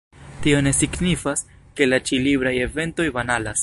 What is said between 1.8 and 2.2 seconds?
ke la